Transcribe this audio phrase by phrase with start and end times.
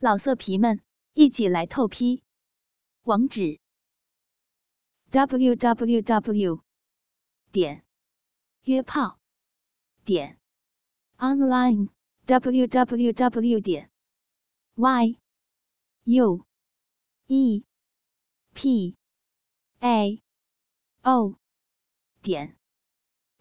[0.00, 0.80] 老色皮们，
[1.14, 2.22] 一起来透批！
[3.02, 3.58] 网址
[5.10, 6.62] ：w w w
[7.50, 7.84] 点
[8.62, 9.18] 约炮
[10.04, 10.38] 点
[11.16, 11.88] online
[12.26, 13.90] w w w 点
[14.76, 15.18] y
[16.04, 16.46] u
[17.26, 17.64] e
[18.54, 18.96] p
[19.80, 20.22] a
[21.02, 21.34] o
[22.22, 22.56] 点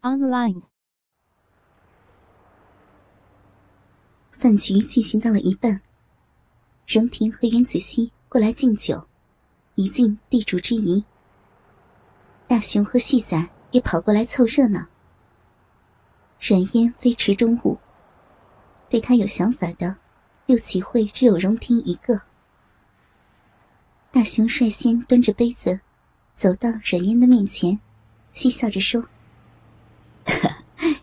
[0.00, 0.62] online。
[4.32, 5.85] 饭局进行到了一半。
[6.86, 9.08] 荣婷和袁子熙过来敬酒，
[9.74, 11.04] 以尽地主之谊。
[12.46, 14.86] 大雄和旭仔也跑过来凑热闹。
[16.40, 17.76] 阮嫣非池中物，
[18.88, 19.96] 对他有想法的，
[20.46, 22.22] 又岂会只有荣婷一个？
[24.12, 25.80] 大雄率先端着杯子，
[26.36, 27.80] 走到阮烟的面前，
[28.30, 29.08] 嬉笑着说：“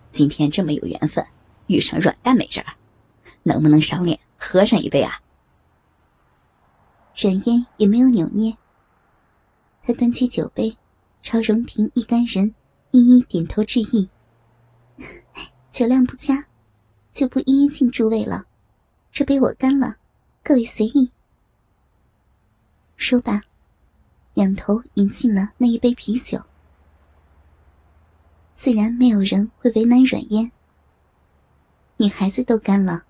[0.10, 1.26] 今天这么有缘分，
[1.68, 2.66] 遇上阮大美人，
[3.44, 5.20] 能不能赏脸喝上一杯啊？”
[7.16, 8.58] 阮烟也没有扭捏，
[9.84, 10.76] 她端起酒杯，
[11.22, 12.56] 朝荣廷一干人
[12.92, 14.10] 一一点头致意。
[15.72, 16.46] 酒量不佳，
[17.12, 18.46] 就不一一敬诸位了。
[19.12, 19.98] 这杯我干了，
[20.44, 21.12] 各位随意。
[22.96, 23.42] 说罢，
[24.34, 26.42] 两头饮尽了那一杯啤酒。
[28.56, 30.52] 自然没有人会为难阮烟，
[31.98, 33.04] 女孩子都干了，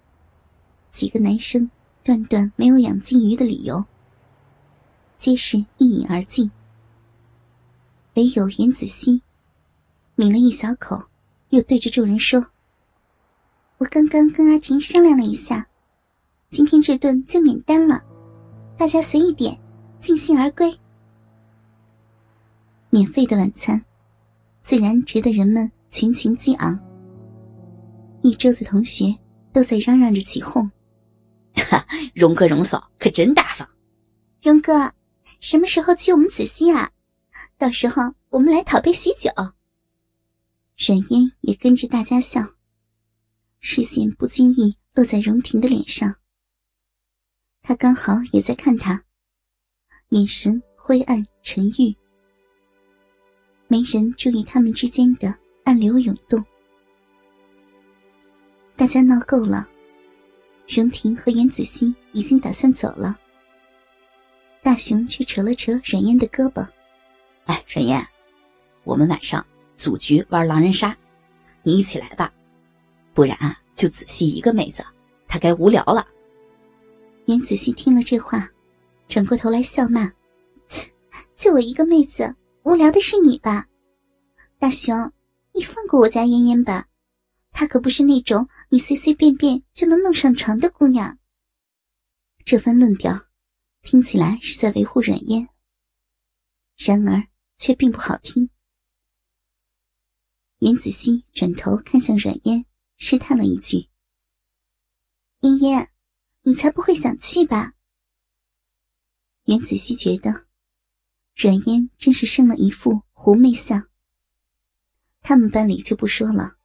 [0.92, 1.70] 几个男生
[2.04, 3.86] 断断没有养金鱼的理由。
[5.24, 6.52] 皆是一饮而尽，
[8.16, 9.22] 唯有袁子熙
[10.16, 11.02] 抿了一小口，
[11.48, 12.46] 又对着众人说
[13.80, 15.66] ：“我刚刚跟阿婷商量了一下，
[16.50, 18.04] 今天这顿就免单了，
[18.78, 19.58] 大家随意点，
[19.98, 20.78] 尽兴而归。
[22.90, 23.82] 免费的晚餐，
[24.62, 26.78] 自然值得人们群情激昂。
[28.24, 29.18] 一桌子同学
[29.54, 30.70] 都在嚷嚷着起哄
[31.72, 33.66] ：“哈，荣哥荣嫂可真大方，
[34.42, 34.94] 荣哥。”
[35.44, 36.90] 什么时候娶我们子熙啊？
[37.58, 39.30] 到时候我们来讨杯喜酒。
[40.78, 42.40] 阮嫣也跟着大家笑，
[43.60, 46.16] 视线不经意落在荣婷的脸上。
[47.62, 49.04] 他刚好也在看她，
[50.12, 51.94] 眼神灰暗沉郁，
[53.68, 56.42] 没人注意他们之间的暗流涌动。
[58.78, 59.68] 大家闹够了，
[60.70, 63.20] 荣婷和袁子熙已经打算走了。
[64.74, 66.68] 大雄却扯了扯阮嫣的胳膊
[67.46, 68.04] ：“哎，阮嫣，
[68.84, 69.46] 我们晚上
[69.78, 70.98] 组局玩狼人杀，
[71.62, 72.34] 你一起来吧，
[73.14, 74.84] 不然啊就仔细一个妹子，
[75.28, 76.04] 她该无聊了。”
[77.30, 78.50] 袁子熙听了这话，
[79.08, 80.12] 转过头来笑骂
[81.38, 83.68] ：“就我一个妹子，无聊的是你吧？
[84.58, 85.12] 大雄，
[85.52, 86.88] 你放过我家嫣嫣吧，
[87.52, 91.20] 她可不是那种你随随便便就能弄上床的姑娘。”
[92.44, 93.22] 这番论调。
[93.84, 95.50] 听起来是在维护阮嫣，
[96.78, 97.28] 然而
[97.58, 98.50] 却并不好听。
[100.60, 103.90] 袁子熙转头看向阮嫣，试探了一句
[105.42, 105.90] ：“嫣嫣，
[106.44, 107.74] 你才不会想去吧？”
[109.46, 110.48] 袁子熙觉得
[111.36, 113.90] 阮嫣真是生了一副狐媚相。
[115.20, 116.58] 他们班里就不说了，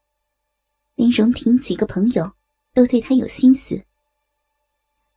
[0.95, 2.37] 连荣婷几个朋友
[2.73, 3.88] 都对她有心思。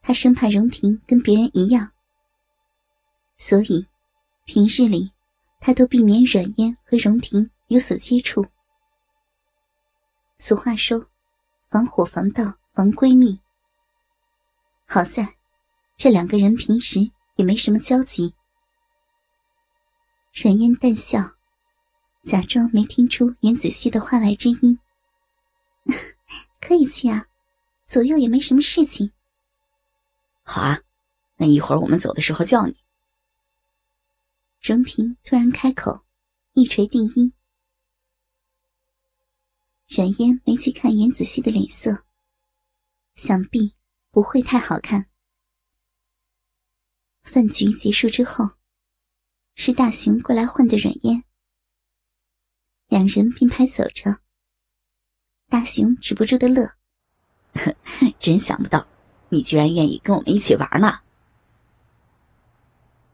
[0.02, 1.92] 他生怕荣婷跟别人一样，
[3.38, 3.88] 所以
[4.46, 5.12] 平日里
[5.60, 8.46] 他都避免阮嫣和荣婷有所接触。
[10.38, 11.08] 俗话说
[11.70, 13.40] ：“防火防盗防闺蜜。”
[14.88, 15.36] 好在
[15.96, 17.00] 这两个人平时
[17.36, 18.34] 也没什么交集。
[20.34, 21.20] 阮嫣淡笑，
[22.24, 24.80] 假装没听出袁子熙的话外之音
[26.60, 27.28] ：“可以去啊，
[27.86, 29.12] 左右也没什么事情。”
[30.44, 30.82] 好啊，
[31.38, 32.78] 那一会儿我们走的时候叫你。
[34.60, 36.06] 荣婷突然开口，
[36.54, 37.34] 一锤定音。
[39.88, 42.06] 冉烟没去看袁子熙的脸色，
[43.14, 43.76] 想必
[44.10, 45.08] 不会太好看。
[47.24, 48.52] 饭局结束之后，
[49.56, 51.24] 是大雄过来换的软烟，
[52.88, 54.22] 两人并排走着。
[55.48, 56.76] 大雄止不住的乐，
[58.20, 58.88] 真想不到。
[59.34, 61.00] 你居然愿意跟我们一起玩呢？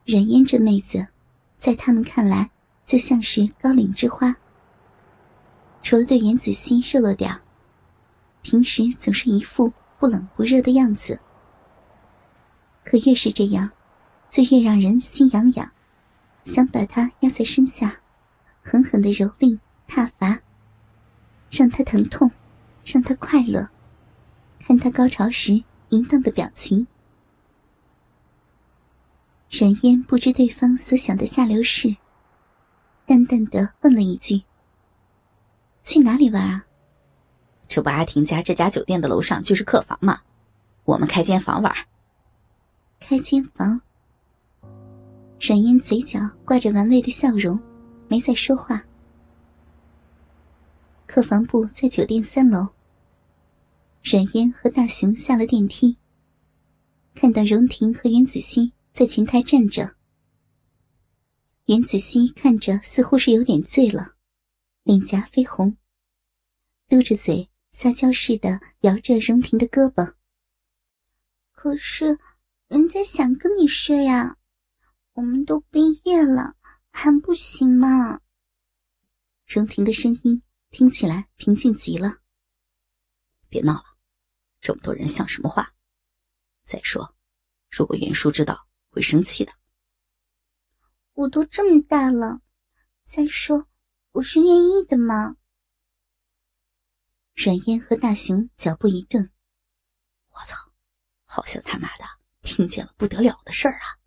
[0.03, 1.07] 冉嫣这妹子，
[1.57, 2.49] 在他们看来
[2.83, 4.35] 就像是高岭之花。
[5.83, 7.39] 除了对袁子熙热络点
[8.41, 11.19] 平时总是一副不冷不热的样子。
[12.83, 13.69] 可越是这样，
[14.27, 15.71] 就越让人心痒痒，
[16.43, 17.95] 想把她压在身下，
[18.63, 20.39] 狠狠的蹂躏、踏伐，
[21.51, 22.31] 让她疼痛，
[22.83, 23.69] 让她快乐，
[24.65, 25.63] 看她高潮时。
[25.89, 26.85] 淫荡的表情，
[29.49, 31.95] 冉嫣不知对方所想的下流事，
[33.05, 34.43] 淡淡的问了一句
[35.81, 36.65] ：“去哪里玩啊？”
[37.69, 40.19] 这不，阿婷家这家酒店的楼上就是客房嘛，
[40.83, 41.73] 我们开间房玩。
[42.99, 43.81] 开间房。
[45.39, 47.57] 冉嫣嘴角挂着玩味的笑容，
[48.07, 48.83] 没再说话。
[51.05, 52.67] 客房部在酒店三楼。
[54.09, 55.97] 冉嫣和大雄下了电梯，
[57.13, 59.97] 看到荣婷和袁子熙在前台站着。
[61.65, 64.15] 袁子熙看着似乎是有点醉了，
[64.83, 65.75] 脸颊绯红，
[66.87, 70.13] 嘟着嘴撒娇似的摇着荣婷的胳膊。
[71.51, 72.17] 可是，
[72.69, 74.37] 人家想跟你睡呀，
[75.15, 76.55] 我们都毕业了，
[76.91, 78.21] 还不行吗？
[79.45, 82.19] 荣婷的声音听起来平静极了。
[83.49, 83.96] 别闹了。
[84.59, 85.73] 这么多人像什么话？
[86.63, 87.15] 再说，
[87.69, 89.53] 如果袁叔知道会生气的。
[91.13, 92.41] 我都这么大了，
[93.03, 93.67] 再说
[94.11, 95.37] 我是愿意的嘛。
[97.35, 99.31] 阮嫣和大雄脚步一顿，
[100.29, 100.71] 我操，
[101.25, 102.03] 好像他妈的
[102.41, 103.97] 听见了不得了的事儿啊！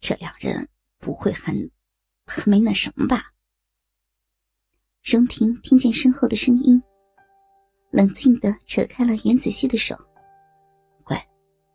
[0.00, 0.68] 这两人
[0.98, 1.70] 不会很
[2.26, 3.32] 还没那什么吧？
[5.02, 6.82] 荣婷听见身后的声音。
[7.96, 9.96] 冷静的扯开了袁子熙的手，
[11.02, 11.16] 乖，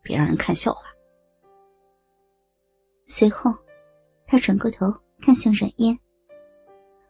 [0.04, 0.88] 别让人看笑话。
[3.08, 3.52] 随后，
[4.28, 5.98] 他转过头看向阮嫣，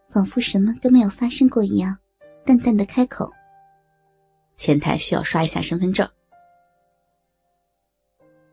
[0.07, 1.97] 仿佛什么都没有发生过一样，
[2.45, 3.29] 淡淡的开口
[4.55, 6.09] ：“前台需要刷一下身份证。”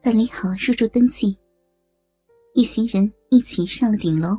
[0.02, 1.38] 办理好入住登记，
[2.54, 4.36] 一行人一起上了顶楼。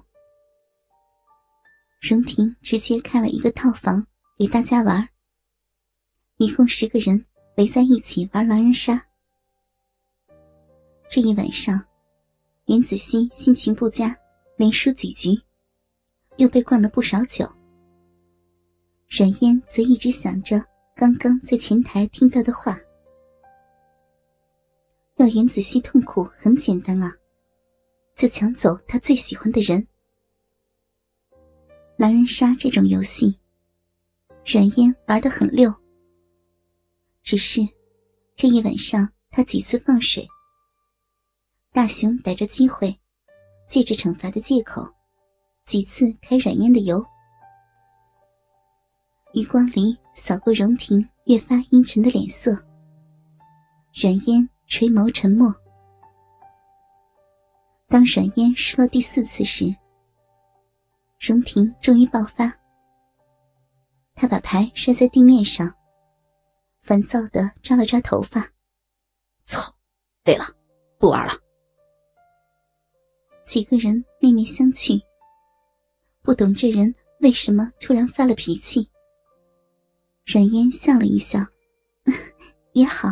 [2.01, 4.06] 荣婷直接开了一个套房
[4.38, 5.07] 给大家玩。
[6.41, 7.25] 一共十个人
[7.57, 9.06] 围在一起玩狼人杀。
[11.09, 11.86] 这一晚上，
[12.68, 14.18] 袁子熙心情不佳，
[14.56, 15.38] 连输几局，
[16.38, 17.45] 又被灌了不少酒。
[19.09, 20.63] 冉嫣则一直想着
[20.95, 22.80] 刚刚在前台听到的话，
[25.18, 27.13] 要袁子熙痛苦很简单啊，
[28.15, 29.85] 就抢走他最喜欢的人。
[31.97, 33.38] 狼人杀这种游戏，
[34.45, 35.69] 冉嫣玩得很溜。
[37.29, 37.61] 只是，
[38.35, 40.27] 这一晚上他几次放水。
[41.71, 42.99] 大雄逮着机会，
[43.67, 44.81] 借着惩罚的借口，
[45.63, 47.05] 几次开软烟的油。
[49.35, 52.51] 余光里扫过荣婷越发阴沉的脸色，
[53.93, 55.53] 软烟垂眸沉默。
[57.87, 59.65] 当软烟湿了第四次时，
[61.19, 62.51] 荣婷终于爆发。
[64.15, 65.71] 他把牌摔在地面上。
[66.89, 68.51] 烦躁的抓了抓头发，
[69.45, 69.75] 操，
[70.24, 70.44] 累了，
[70.97, 71.33] 不玩了。
[73.45, 75.00] 几个人面面相觑，
[76.24, 78.89] 不懂这人为什么突然发了脾气。
[80.25, 81.38] 阮嫣笑了一笑，
[82.74, 83.07] 也好，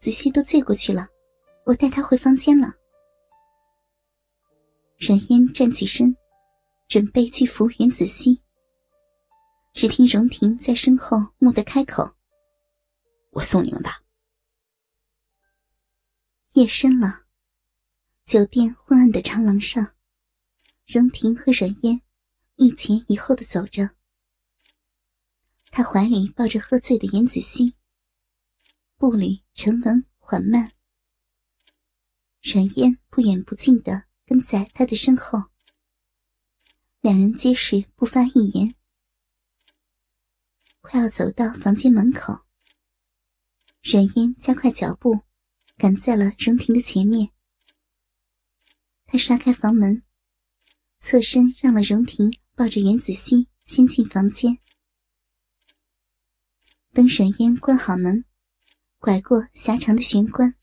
[0.00, 1.06] 子熙都醉过去了，
[1.66, 2.72] 我带他回房间了。
[4.96, 6.16] 阮嫣站起身，
[6.88, 8.40] 准备去扶袁子熙，
[9.74, 12.13] 只听荣婷在身后蓦地开口。
[13.34, 14.02] 我送你们吧。
[16.52, 17.26] 夜深了，
[18.24, 19.94] 酒店昏暗的长廊上，
[20.86, 22.00] 荣婷和阮嫣
[22.54, 23.90] 一前一后的走着。
[25.72, 27.74] 他怀里抱着喝醉的严子熙，
[28.96, 30.72] 步履沉稳缓慢。
[32.40, 35.50] 阮嫣不远不近的跟在他的身后，
[37.00, 38.76] 两人皆是不发一言。
[40.80, 42.43] 快要走到房间门口。
[43.84, 45.20] 冉嫣加快脚步，
[45.76, 47.28] 赶在了荣婷的前面。
[49.04, 50.02] 他刷开房门，
[51.00, 54.58] 侧身让了荣婷抱着袁子熙先进房间。
[56.94, 58.24] 等沈烟关好门，
[58.98, 60.54] 拐过狭长的玄关，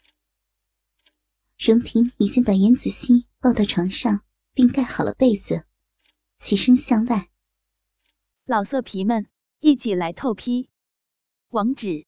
[1.59, 5.67] 荣婷已经把袁子熙抱到床上，并盖好了被子，
[6.39, 7.29] 起身向外。
[8.45, 10.71] 老色皮们，一起来透批，
[11.49, 12.07] 网址。